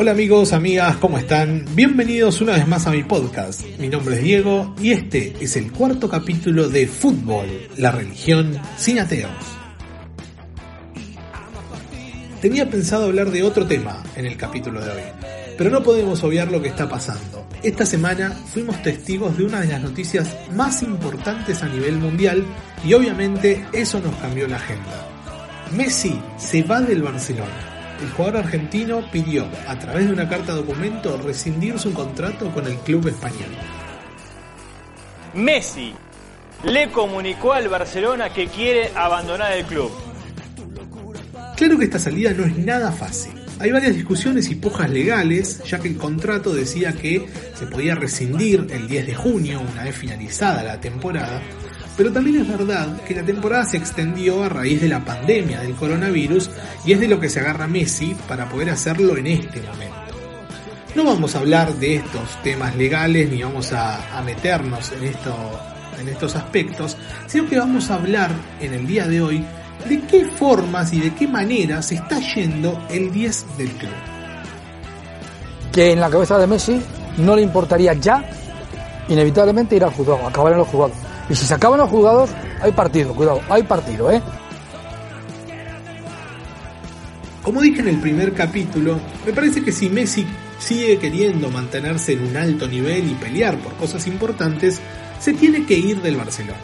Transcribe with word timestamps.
Hola 0.00 0.12
amigos, 0.12 0.54
amigas, 0.54 0.96
¿cómo 0.96 1.18
están? 1.18 1.66
Bienvenidos 1.74 2.40
una 2.40 2.54
vez 2.54 2.66
más 2.66 2.86
a 2.86 2.90
mi 2.90 3.02
podcast. 3.02 3.60
Mi 3.78 3.90
nombre 3.90 4.16
es 4.16 4.22
Diego 4.22 4.74
y 4.80 4.92
este 4.92 5.34
es 5.42 5.56
el 5.56 5.70
cuarto 5.70 6.08
capítulo 6.08 6.70
de 6.70 6.86
Fútbol, 6.86 7.68
la 7.76 7.90
religión 7.90 8.58
sin 8.78 8.98
ateos. 8.98 9.30
Tenía 12.40 12.70
pensado 12.70 13.04
hablar 13.04 13.30
de 13.30 13.42
otro 13.42 13.66
tema 13.66 14.02
en 14.16 14.24
el 14.24 14.38
capítulo 14.38 14.82
de 14.82 14.90
hoy, 14.90 15.02
pero 15.58 15.68
no 15.68 15.82
podemos 15.82 16.24
obviar 16.24 16.50
lo 16.50 16.62
que 16.62 16.68
está 16.68 16.88
pasando. 16.88 17.46
Esta 17.62 17.84
semana 17.84 18.30
fuimos 18.30 18.82
testigos 18.82 19.36
de 19.36 19.44
una 19.44 19.60
de 19.60 19.68
las 19.68 19.82
noticias 19.82 20.34
más 20.54 20.82
importantes 20.82 21.62
a 21.62 21.68
nivel 21.68 21.98
mundial 21.98 22.42
y 22.82 22.94
obviamente 22.94 23.66
eso 23.74 24.00
nos 24.00 24.14
cambió 24.16 24.48
la 24.48 24.56
agenda. 24.56 25.06
Messi 25.72 26.18
se 26.38 26.62
va 26.62 26.80
del 26.80 27.02
Barcelona 27.02 27.69
el 28.02 28.10
jugador 28.10 28.44
argentino 28.44 29.02
pidió, 29.10 29.46
a 29.66 29.78
través 29.78 30.06
de 30.06 30.12
una 30.12 30.28
carta 30.28 30.54
documento, 30.54 31.16
rescindir 31.18 31.78
su 31.78 31.92
contrato 31.92 32.50
con 32.50 32.66
el 32.66 32.76
club 32.78 33.08
español. 33.08 33.50
Messi 35.34 35.94
le 36.64 36.90
comunicó 36.90 37.52
al 37.52 37.68
Barcelona 37.68 38.32
que 38.32 38.48
quiere 38.48 38.90
abandonar 38.94 39.52
el 39.52 39.64
club. 39.64 39.90
Claro 41.56 41.78
que 41.78 41.84
esta 41.84 41.98
salida 41.98 42.32
no 42.32 42.44
es 42.44 42.56
nada 42.56 42.90
fácil. 42.92 43.32
Hay 43.58 43.70
varias 43.70 43.94
discusiones 43.94 44.50
y 44.50 44.54
pujas 44.54 44.88
legales, 44.88 45.62
ya 45.64 45.78
que 45.78 45.88
el 45.88 45.98
contrato 45.98 46.54
decía 46.54 46.94
que 46.94 47.26
se 47.54 47.66
podía 47.66 47.94
rescindir 47.94 48.66
el 48.70 48.88
10 48.88 49.06
de 49.06 49.14
junio, 49.14 49.60
una 49.60 49.84
vez 49.84 49.94
finalizada 49.94 50.62
la 50.62 50.80
temporada, 50.80 51.42
pero 52.00 52.14
también 52.14 52.40
es 52.40 52.48
verdad 52.48 52.96
que 53.02 53.14
la 53.14 53.22
temporada 53.22 53.66
se 53.66 53.76
extendió 53.76 54.42
a 54.42 54.48
raíz 54.48 54.80
de 54.80 54.88
la 54.88 55.04
pandemia 55.04 55.60
del 55.60 55.74
coronavirus 55.74 56.48
y 56.86 56.94
es 56.94 57.00
de 57.00 57.06
lo 57.06 57.20
que 57.20 57.28
se 57.28 57.40
agarra 57.40 57.66
Messi 57.66 58.16
para 58.26 58.48
poder 58.48 58.70
hacerlo 58.70 59.18
en 59.18 59.26
este 59.26 59.60
momento. 59.60 60.14
No 60.94 61.04
vamos 61.04 61.34
a 61.34 61.40
hablar 61.40 61.74
de 61.74 61.96
estos 61.96 62.42
temas 62.42 62.74
legales 62.74 63.30
ni 63.30 63.42
vamos 63.42 63.74
a, 63.74 64.00
meternos 64.24 64.92
en, 64.92 65.04
esto, 65.08 65.36
en 66.00 66.08
estos 66.08 66.36
aspectos, 66.36 66.96
sino 67.26 67.46
que 67.46 67.58
vamos 67.58 67.90
a 67.90 67.96
hablar 67.96 68.30
en 68.62 68.72
el 68.72 68.86
día 68.86 69.06
de 69.06 69.20
hoy 69.20 69.44
de 69.86 70.00
qué 70.00 70.24
formas 70.24 70.94
y 70.94 71.00
de 71.00 71.14
qué 71.14 71.28
manera 71.28 71.82
se 71.82 71.96
está 71.96 72.18
yendo 72.18 72.82
el 72.88 73.12
10 73.12 73.58
del 73.58 73.72
club. 73.72 73.92
Que 75.70 75.92
en 75.92 76.00
la 76.00 76.08
cabeza 76.08 76.38
de 76.38 76.46
Messi 76.46 76.80
no 77.18 77.36
le 77.36 77.42
importaría 77.42 77.92
ya, 77.92 78.24
inevitablemente, 79.10 79.76
ir 79.76 79.84
al 79.84 79.92
juzgado, 79.92 80.26
acabar 80.26 80.52
en 80.52 80.58
los 80.58 80.68
juzgados 80.68 80.96
y 81.28 81.34
si 81.34 81.46
se 81.46 81.54
acaban 81.54 81.78
los 81.78 81.88
jugados, 81.88 82.30
hay 82.60 82.72
partido, 82.72 83.14
cuidado, 83.14 83.40
hay 83.48 83.62
partido, 83.62 84.10
¿eh? 84.10 84.20
Como 87.42 87.62
dije 87.62 87.80
en 87.80 87.88
el 87.88 88.00
primer 88.00 88.34
capítulo, 88.34 88.98
me 89.24 89.32
parece 89.32 89.62
que 89.62 89.72
si 89.72 89.88
Messi 89.88 90.26
sigue 90.58 90.98
queriendo 90.98 91.48
mantenerse 91.50 92.12
en 92.12 92.26
un 92.26 92.36
alto 92.36 92.66
nivel 92.66 93.10
y 93.10 93.14
pelear 93.14 93.56
por 93.58 93.74
cosas 93.74 94.06
importantes, 94.06 94.80
se 95.20 95.32
tiene 95.32 95.64
que 95.64 95.74
ir 95.74 96.02
del 96.02 96.16
Barcelona. 96.16 96.58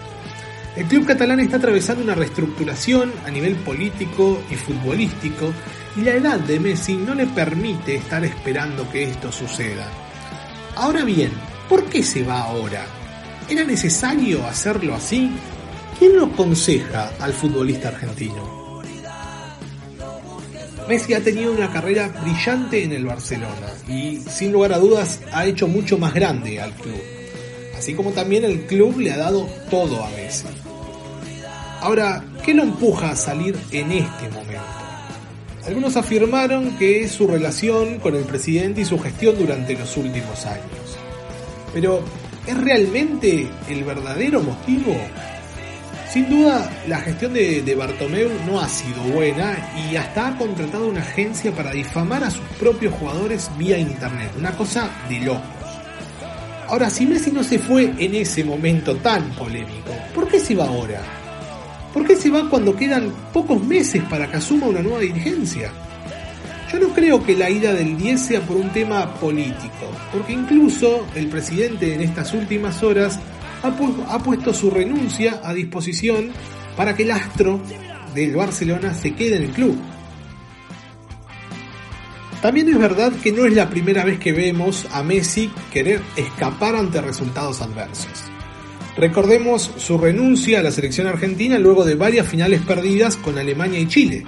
El 0.76 0.84
club 0.86 1.06
catalán 1.06 1.40
está 1.40 1.56
atravesando 1.56 2.02
una 2.02 2.14
reestructuración 2.14 3.12
a 3.24 3.30
nivel 3.30 3.54
político 3.56 4.42
y 4.50 4.56
futbolístico 4.56 5.50
y 5.96 6.02
la 6.02 6.12
edad 6.12 6.38
de 6.40 6.60
Messi 6.60 6.96
no 6.96 7.14
le 7.14 7.26
permite 7.26 7.96
estar 7.96 8.22
esperando 8.24 8.90
que 8.90 9.04
esto 9.04 9.32
suceda. 9.32 9.88
Ahora 10.74 11.04
bien, 11.04 11.30
¿por 11.68 11.84
qué 11.84 12.02
se 12.02 12.22
va 12.22 12.42
ahora? 12.42 12.86
¿Era 13.48 13.64
necesario 13.64 14.46
hacerlo 14.46 14.94
así? 14.94 15.30
¿Quién 15.98 16.16
lo 16.16 16.26
aconseja 16.26 17.12
al 17.20 17.32
futbolista 17.32 17.88
argentino? 17.88 18.82
Messi 20.88 21.14
ha 21.14 21.20
tenido 21.20 21.52
una 21.52 21.72
carrera 21.72 22.08
brillante 22.22 22.84
en 22.84 22.92
el 22.92 23.04
Barcelona 23.04 23.72
y 23.88 24.20
sin 24.20 24.52
lugar 24.52 24.72
a 24.72 24.78
dudas 24.78 25.20
ha 25.32 25.44
hecho 25.44 25.66
mucho 25.66 25.98
más 25.98 26.14
grande 26.14 26.60
al 26.60 26.72
club. 26.74 27.02
Así 27.76 27.94
como 27.94 28.12
también 28.12 28.44
el 28.44 28.66
club 28.66 28.98
le 28.98 29.12
ha 29.12 29.16
dado 29.16 29.48
todo 29.68 30.04
a 30.04 30.10
Messi. 30.10 30.46
Ahora, 31.80 32.24
¿qué 32.44 32.54
lo 32.54 32.62
empuja 32.62 33.10
a 33.10 33.16
salir 33.16 33.56
en 33.72 33.92
este 33.92 34.28
momento? 34.30 34.62
Algunos 35.66 35.96
afirmaron 35.96 36.76
que 36.78 37.02
es 37.02 37.12
su 37.12 37.26
relación 37.26 37.98
con 37.98 38.14
el 38.14 38.22
presidente 38.22 38.82
y 38.82 38.84
su 38.84 38.98
gestión 39.00 39.36
durante 39.36 39.74
los 39.74 39.96
últimos 39.96 40.46
años. 40.46 41.05
Pero, 41.76 42.02
¿Es 42.46 42.56
realmente 42.56 43.46
el 43.68 43.84
verdadero 43.84 44.40
motivo? 44.40 44.96
Sin 46.10 46.30
duda, 46.30 46.70
la 46.88 47.00
gestión 47.00 47.34
de, 47.34 47.60
de, 47.60 47.74
Bartomeu 47.74 48.30
no 48.46 48.58
ha 48.58 48.66
sido 48.66 49.02
buena 49.12 49.58
y 49.76 49.94
hasta 49.96 50.28
ha 50.28 50.38
contratado 50.38 50.88
una 50.88 51.02
agencia 51.02 51.52
para 51.52 51.72
difamar 51.72 52.24
a 52.24 52.30
sus 52.30 52.46
propios 52.58 52.94
jugadores 52.94 53.50
vía 53.58 53.76
internet. 53.76 54.30
Una 54.38 54.52
cosa 54.52 54.88
de 55.10 55.20
locos. 55.20 55.42
Ahora, 56.68 56.88
si 56.88 57.04
Messi 57.04 57.30
no 57.30 57.44
se 57.44 57.58
fue 57.58 57.92
en 57.98 58.14
ese 58.14 58.42
momento 58.42 58.96
tan 58.96 59.32
polémico, 59.32 59.92
¿por 60.14 60.28
qué 60.28 60.40
se 60.40 60.54
va 60.54 60.68
ahora? 60.68 61.02
¿Por 61.92 62.06
qué 62.06 62.16
se 62.16 62.30
va 62.30 62.48
cuando 62.48 62.74
quedan 62.74 63.12
pocos 63.34 63.62
meses 63.62 64.02
para 64.04 64.30
que 64.30 64.38
asuma 64.38 64.68
una 64.68 64.80
nueva 64.80 65.00
dirigencia? 65.00 65.70
Yo 66.72 66.80
no 66.80 66.88
creo 66.88 67.22
que 67.22 67.36
la 67.36 67.48
ida 67.48 67.72
del 67.72 67.96
10 67.96 68.20
sea 68.20 68.40
por 68.40 68.56
un 68.56 68.70
tema 68.70 69.14
político, 69.14 69.90
porque 70.12 70.32
incluso 70.32 71.06
el 71.14 71.28
presidente 71.28 71.94
en 71.94 72.00
estas 72.00 72.34
últimas 72.34 72.82
horas 72.82 73.20
ha, 73.62 74.18
puesto 74.18 74.52
su 74.52 74.70
renuncia 74.70 75.40
a 75.44 75.54
disposición 75.54 76.30
para 76.76 76.94
que 76.94 77.04
el 77.04 77.12
astro 77.12 77.60
del 78.14 78.34
Barcelona 78.34 78.94
se 78.94 79.14
quede 79.14 79.36
en 79.36 79.42
el 79.44 79.50
club. 79.50 79.76
También 82.42 82.68
es 82.68 82.78
verdad 82.78 83.12
que 83.12 83.32
no 83.32 83.46
es 83.46 83.54
la 83.54 83.70
primera 83.70 84.04
vez 84.04 84.18
que 84.18 84.32
vemos 84.32 84.86
a 84.92 85.02
Messi 85.02 85.50
querer 85.72 86.00
escapar 86.16 86.76
ante 86.76 87.00
resultados 87.00 87.60
adversos. 87.62 88.24
Recordemos 88.96 89.72
su 89.76 89.98
renuncia 89.98 90.60
a 90.60 90.62
la 90.62 90.70
selección 90.70 91.06
argentina 91.06 91.58
luego 91.58 91.84
de 91.84 91.94
varias 91.94 92.26
finales 92.26 92.62
perdidas 92.62 93.16
con 93.16 93.38
Alemania 93.38 93.78
y 93.78 93.88
Chile, 93.88 94.24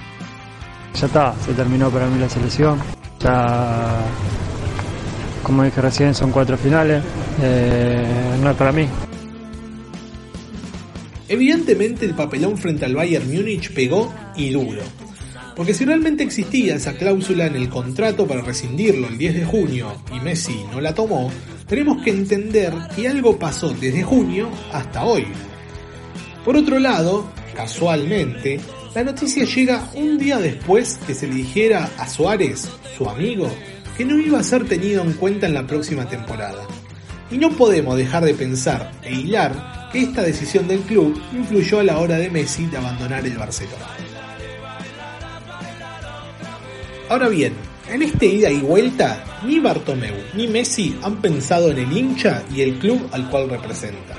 ya 0.94 1.06
está, 1.06 1.34
se 1.44 1.52
terminó 1.52 1.90
para 1.90 2.06
mí 2.06 2.18
la 2.18 2.28
selección. 2.28 2.78
Ya, 3.20 4.00
como 5.42 5.64
dije 5.64 5.80
recién, 5.80 6.14
son 6.14 6.30
cuatro 6.30 6.56
finales. 6.56 7.02
Eh, 7.42 8.06
no 8.42 8.50
es 8.50 8.56
para 8.56 8.72
mí. 8.72 8.86
Evidentemente 11.28 12.06
el 12.06 12.14
papelón 12.14 12.56
frente 12.56 12.86
al 12.86 12.94
Bayern 12.94 13.30
Múnich 13.30 13.72
pegó 13.72 14.12
y 14.34 14.50
duro. 14.50 14.82
Porque 15.54 15.74
si 15.74 15.84
realmente 15.84 16.22
existía 16.22 16.76
esa 16.76 16.94
cláusula 16.94 17.46
en 17.46 17.56
el 17.56 17.68
contrato 17.68 18.26
para 18.26 18.42
rescindirlo 18.42 19.08
el 19.08 19.18
10 19.18 19.34
de 19.34 19.44
junio 19.44 19.92
y 20.14 20.20
Messi 20.20 20.64
no 20.72 20.80
la 20.80 20.94
tomó, 20.94 21.30
tenemos 21.66 22.02
que 22.02 22.10
entender 22.10 22.72
que 22.94 23.08
algo 23.08 23.38
pasó 23.38 23.70
desde 23.70 24.02
junio 24.02 24.48
hasta 24.72 25.04
hoy. 25.04 25.26
Por 26.44 26.56
otro 26.56 26.78
lado, 26.78 27.30
casualmente, 27.54 28.60
la 28.94 29.04
noticia 29.04 29.44
llega 29.44 29.90
un 29.94 30.18
día 30.18 30.38
después 30.38 30.98
que 31.06 31.14
se 31.14 31.26
le 31.26 31.34
dijera 31.34 31.90
a 31.98 32.08
Suárez, 32.08 32.68
su 32.96 33.08
amigo, 33.08 33.50
que 33.96 34.04
no 34.04 34.18
iba 34.18 34.40
a 34.40 34.44
ser 34.44 34.66
tenido 34.66 35.02
en 35.02 35.12
cuenta 35.12 35.46
en 35.46 35.54
la 35.54 35.66
próxima 35.66 36.08
temporada. 36.08 36.66
Y 37.30 37.36
no 37.36 37.50
podemos 37.50 37.96
dejar 37.96 38.24
de 38.24 38.34
pensar 38.34 38.90
e 39.02 39.12
hilar 39.12 39.90
que 39.92 40.00
esta 40.00 40.22
decisión 40.22 40.66
del 40.68 40.80
club 40.80 41.20
influyó 41.32 41.80
a 41.80 41.84
la 41.84 41.98
hora 41.98 42.16
de 42.16 42.30
Messi 42.30 42.66
de 42.66 42.78
abandonar 42.78 43.26
el 43.26 43.36
Barcelona. 43.36 43.86
Ahora 47.10 47.28
bien, 47.28 47.52
en 47.92 48.02
este 48.02 48.26
ida 48.26 48.50
y 48.50 48.60
vuelta, 48.60 49.24
ni 49.46 49.60
Bartomeu 49.60 50.14
ni 50.34 50.46
Messi 50.46 50.98
han 51.02 51.20
pensado 51.20 51.70
en 51.70 51.78
el 51.78 51.96
hincha 51.96 52.42
y 52.54 52.62
el 52.62 52.78
club 52.78 53.08
al 53.12 53.28
cual 53.30 53.48
representa. 53.48 54.14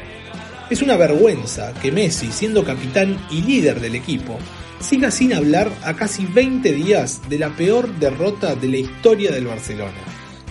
Es 0.69 0.81
una 0.83 0.97
vergüenza 0.97 1.73
que 1.81 1.91
Messi, 1.91 2.31
siendo 2.31 2.63
capitán 2.63 3.17
y 3.31 3.41
líder 3.41 3.79
del 3.79 3.95
equipo, 3.95 4.37
siga 4.79 5.11
sin 5.11 5.33
hablar 5.33 5.71
a 5.83 5.93
casi 5.93 6.25
20 6.25 6.71
días 6.73 7.21
de 7.29 7.39
la 7.39 7.49
peor 7.49 7.93
derrota 7.99 8.55
de 8.55 8.67
la 8.67 8.77
historia 8.77 9.31
del 9.31 9.47
Barcelona. 9.47 9.97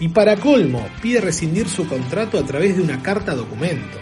Y 0.00 0.08
para 0.08 0.36
colmo, 0.36 0.86
pide 1.02 1.20
rescindir 1.20 1.68
su 1.68 1.88
contrato 1.88 2.38
a 2.38 2.44
través 2.44 2.76
de 2.76 2.82
una 2.82 3.02
carta 3.02 3.34
documento. 3.34 3.98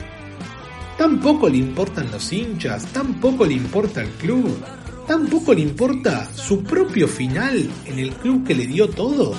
Tampoco 0.99 1.49
le 1.49 1.59
importan 1.59 2.11
los 2.11 2.33
hinchas, 2.33 2.87
tampoco 2.87 3.45
le 3.45 3.55
importa 3.55 4.03
el 4.03 4.11
club, 4.11 4.59
tampoco 5.07 5.55
le 5.55 5.61
importa 5.61 6.29
su 6.35 6.63
propio 6.63 7.07
final 7.07 7.71
en 7.87 7.99
el 7.99 8.13
club 8.13 8.47
que 8.47 8.55
le 8.55 8.67
dio 8.67 8.89
todo. 8.89 9.35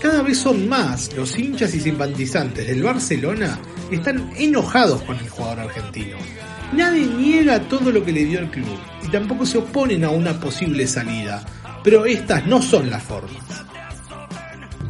Cada 0.00 0.22
vez 0.22 0.38
son 0.38 0.68
más 0.68 1.14
los 1.16 1.38
hinchas 1.38 1.74
y 1.74 1.80
simpatizantes 1.80 2.66
del 2.66 2.82
Barcelona 2.82 3.58
están 3.90 4.32
enojados 4.36 5.02
con 5.02 5.16
el 5.16 5.28
jugador 5.28 5.60
argentino 5.60 6.18
Nadie 6.72 7.06
niega 7.06 7.60
todo 7.60 7.90
lo 7.90 8.04
que 8.04 8.12
le 8.12 8.24
dio 8.24 8.40
el 8.40 8.50
club 8.50 8.78
y 9.02 9.08
tampoco 9.08 9.46
se 9.46 9.58
oponen 9.58 10.04
a 10.04 10.10
una 10.10 10.32
posible 10.40 10.86
salida, 10.86 11.44
pero 11.82 12.06
estas 12.06 12.46
no 12.46 12.60
son 12.62 12.90
las 12.90 13.02
formas. 13.02 13.32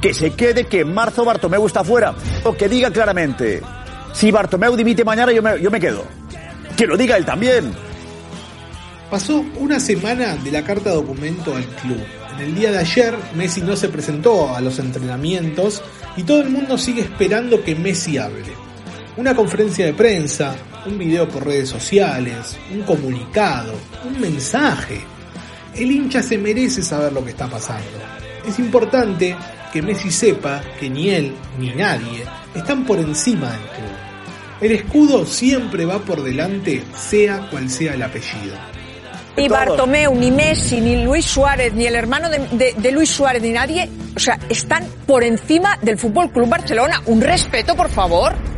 Que 0.01 0.15
se 0.15 0.31
quede 0.31 0.67
que 0.67 0.81
en 0.81 0.95
marzo 0.95 1.25
Bartomeu 1.25 1.67
está 1.67 1.83
fuera, 1.83 2.15
o 2.45 2.55
que 2.55 2.69
diga 2.69 2.91
claramente, 2.91 3.61
si 4.13 4.31
Bartomeu 4.31 4.77
dimite 4.77 5.05
mañana 5.05 5.33
yo 5.33 5.43
me, 5.43 5.61
yo 5.61 5.71
me 5.71 5.81
quedo. 5.81 6.05
Que 6.77 6.87
lo 6.87 6.97
diga 6.97 7.17
él 7.17 7.25
también. 7.25 7.73
Pasó 9.11 9.45
una 9.59 9.79
semana 9.79 10.37
de 10.37 10.51
la 10.51 10.65
carta 10.65 10.91
documento 10.91 11.55
al 11.55 11.65
club, 11.65 12.01
En 12.35 12.47
el 12.47 12.55
día 12.55 12.73
de 12.73 12.79
ayer 12.79 13.15
Messi 13.37 13.61
no 13.61 13.77
se 13.77 13.89
presentó 13.89 14.55
a 14.55 14.61
los 14.61 14.79
entrenamientos 14.79 15.83
y 16.17 16.23
todo 16.25 16.41
el 16.41 16.51
mundo 16.51 16.79
sigue 16.79 17.03
esperando 17.03 17.63
que 17.63 17.75
Messi 17.75 18.19
hable. 18.19 18.53
Una 19.17 19.37
conferencia 19.37 19.87
de 19.87 19.95
prensa, 19.95 20.57
un 20.87 20.99
video 20.99 21.29
por 21.29 21.47
redes 21.47 21.69
sociales, 21.69 22.57
un 22.73 22.83
comunicado, 22.83 23.75
un 24.05 24.21
mensaje. 24.21 25.01
El 25.75 25.91
hincha 25.91 26.23
se 26.23 26.39
merece 26.39 26.83
saber 26.83 27.13
lo 27.13 27.25
que 27.25 27.31
está 27.31 27.49
pasando. 27.49 27.99
Es 28.47 28.59
importante 28.59 29.37
que 29.73 29.83
Messi 29.83 30.11
sepa 30.11 30.63
que 30.79 30.89
ni 30.89 31.11
él 31.11 31.35
ni 31.59 31.71
nadie 31.71 32.25
están 32.55 32.85
por 32.85 32.99
encima 32.99 33.51
del 33.51 33.61
club. 33.61 34.05
El 34.61 34.73
escudo 34.73 35.27
siempre 35.27 35.85
va 35.85 35.99
por 35.99 36.23
delante, 36.23 36.83
sea 36.97 37.49
cual 37.51 37.69
sea 37.69 37.95
el 37.95 38.03
apellido. 38.03 38.55
Ni 39.37 39.49
Bartomeu, 39.49 40.15
ni 40.15 40.31
Messi, 40.31 40.81
ni 40.81 41.03
Luis 41.03 41.25
Suárez, 41.25 41.75
ni 41.75 41.87
el 41.87 41.97
hermano 41.97 42.31
de, 42.31 42.39
de, 42.53 42.75
de, 42.77 42.93
Luis 42.93 43.11
Suárez, 43.11 43.43
ni 43.43 43.51
nadie, 43.51 43.91
o 44.15 44.21
sea, 44.21 44.39
están 44.49 44.87
por 45.07 45.25
encima 45.25 45.77
del 45.83 45.99
Fútbol 45.99 46.31
Club 46.31 46.49
Barcelona. 46.49 47.03
Un 47.07 47.21
respeto, 47.21 47.75
por 47.75 47.91
favor. 47.91 48.54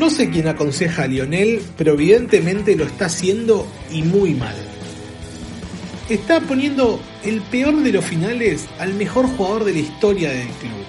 No 0.00 0.08
sé 0.08 0.30
quién 0.30 0.48
aconseja 0.48 1.02
a 1.02 1.06
Lionel, 1.06 1.60
pero 1.76 1.92
evidentemente 1.92 2.74
lo 2.74 2.84
está 2.84 3.04
haciendo 3.04 3.66
y 3.92 4.02
muy 4.02 4.32
mal. 4.32 4.54
Está 6.08 6.40
poniendo 6.40 6.98
el 7.22 7.42
peor 7.42 7.82
de 7.82 7.92
los 7.92 8.02
finales 8.02 8.64
al 8.78 8.94
mejor 8.94 9.26
jugador 9.26 9.64
de 9.64 9.74
la 9.74 9.80
historia 9.80 10.30
del 10.30 10.48
club. 10.48 10.86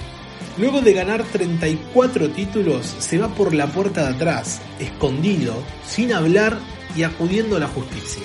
Luego 0.58 0.80
de 0.80 0.94
ganar 0.94 1.26
34 1.26 2.30
títulos, 2.30 2.96
se 3.00 3.18
va 3.18 3.28
por 3.36 3.54
la 3.54 3.68
puerta 3.68 4.04
de 4.04 4.16
atrás, 4.16 4.62
escondido, 4.80 5.62
sin 5.86 6.14
hablar 6.14 6.58
y 6.96 7.04
acudiendo 7.04 7.58
a 7.58 7.60
la 7.60 7.68
justicia. 7.68 8.24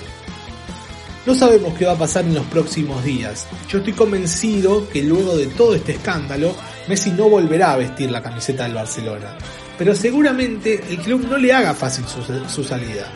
No 1.25 1.35
sabemos 1.35 1.77
qué 1.77 1.85
va 1.85 1.91
a 1.91 1.99
pasar 1.99 2.23
en 2.23 2.35
los 2.35 2.45
próximos 2.45 3.03
días. 3.03 3.45
Yo 3.67 3.79
estoy 3.79 3.91
convencido 3.91 4.87
que 4.87 5.03
luego 5.03 5.35
de 5.35 5.47
todo 5.47 5.75
este 5.75 5.91
escándalo, 5.91 6.55
Messi 6.87 7.11
no 7.11 7.29
volverá 7.29 7.73
a 7.73 7.77
vestir 7.77 8.09
la 8.11 8.21
camiseta 8.21 8.63
del 8.63 8.73
Barcelona. 8.73 9.35
Pero 9.77 9.93
seguramente 9.93 10.81
el 10.89 10.97
club 10.99 11.27
no 11.29 11.37
le 11.37 11.53
haga 11.53 11.73
fácil 11.73 12.05
su, 12.05 12.63
salida. 12.63 13.11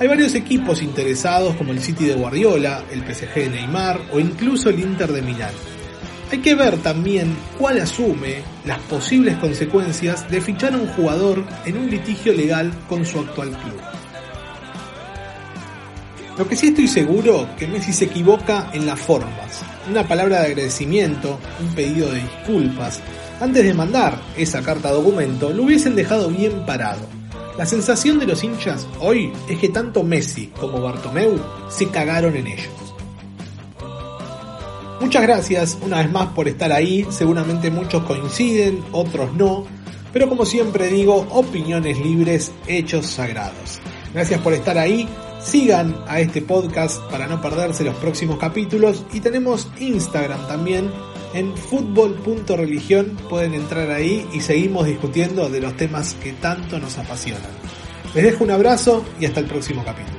Hay 0.00 0.08
varios 0.08 0.34
equipos 0.34 0.82
interesados 0.82 1.54
como 1.56 1.72
el 1.72 1.80
City 1.80 2.06
de 2.06 2.14
Guardiola, 2.14 2.82
el 2.90 3.00
PSG 3.00 3.34
de 3.34 3.50
Neymar 3.50 4.00
o 4.12 4.18
incluso 4.18 4.70
el 4.70 4.80
Inter 4.80 5.12
de 5.12 5.22
Milán. 5.22 5.54
Hay 6.32 6.38
que 6.38 6.56
ver 6.56 6.78
también 6.78 7.36
cuál 7.56 7.80
asume 7.80 8.42
las 8.64 8.80
posibles 8.80 9.36
consecuencias 9.36 10.28
de 10.28 10.40
fichar 10.40 10.74
a 10.74 10.78
un 10.78 10.88
jugador 10.88 11.44
en 11.64 11.76
un 11.76 11.88
litigio 11.88 12.32
legal 12.32 12.72
con 12.88 13.06
su 13.06 13.20
actual 13.20 13.50
club. 13.50 13.80
Lo 16.38 16.46
que 16.46 16.54
sí 16.54 16.66
estoy 16.66 16.86
seguro 16.86 17.48
que 17.58 17.66
Messi 17.66 17.94
se 17.94 18.04
equivoca 18.04 18.70
en 18.74 18.84
las 18.84 19.00
formas. 19.00 19.62
Una 19.88 20.06
palabra 20.06 20.40
de 20.40 20.48
agradecimiento, 20.48 21.38
un 21.60 21.74
pedido 21.74 22.10
de 22.10 22.20
disculpas. 22.20 23.00
Antes 23.40 23.64
de 23.64 23.72
mandar 23.72 24.20
esa 24.36 24.60
carta 24.62 24.90
documento, 24.90 25.48
lo 25.50 25.62
hubiesen 25.62 25.96
dejado 25.96 26.28
bien 26.28 26.66
parado. 26.66 27.00
La 27.56 27.64
sensación 27.64 28.18
de 28.18 28.26
los 28.26 28.44
hinchas 28.44 28.86
hoy 29.00 29.32
es 29.48 29.58
que 29.58 29.70
tanto 29.70 30.02
Messi 30.02 30.48
como 30.60 30.82
Bartomeu 30.82 31.40
se 31.70 31.88
cagaron 31.88 32.36
en 32.36 32.48
ellos. 32.48 32.68
Muchas 35.00 35.22
gracias 35.22 35.78
una 35.80 36.02
vez 36.02 36.12
más 36.12 36.28
por 36.28 36.48
estar 36.48 36.70
ahí, 36.70 37.06
seguramente 37.08 37.70
muchos 37.70 38.02
coinciden, 38.02 38.84
otros 38.92 39.32
no, 39.32 39.64
pero 40.12 40.28
como 40.28 40.44
siempre 40.44 40.88
digo, 40.88 41.26
opiniones 41.30 41.98
libres, 41.98 42.52
hechos 42.66 43.06
sagrados. 43.06 43.80
Gracias 44.12 44.40
por 44.40 44.52
estar 44.52 44.76
ahí, 44.78 45.08
sigan 45.46 45.96
a 46.08 46.20
este 46.20 46.42
podcast 46.42 47.00
para 47.10 47.28
no 47.28 47.40
perderse 47.40 47.84
los 47.84 47.94
próximos 47.96 48.38
capítulos 48.38 49.04
y 49.12 49.20
tenemos 49.20 49.68
Instagram 49.78 50.48
también 50.48 50.90
en 51.34 51.56
fútbol.religión, 51.56 53.16
pueden 53.28 53.54
entrar 53.54 53.90
ahí 53.90 54.26
y 54.32 54.40
seguimos 54.40 54.86
discutiendo 54.86 55.48
de 55.48 55.60
los 55.60 55.76
temas 55.76 56.14
que 56.14 56.32
tanto 56.32 56.78
nos 56.78 56.98
apasionan. 56.98 57.50
Les 58.14 58.24
dejo 58.24 58.42
un 58.42 58.50
abrazo 58.50 59.04
y 59.20 59.26
hasta 59.26 59.40
el 59.40 59.46
próximo 59.46 59.84
capítulo. 59.84 60.15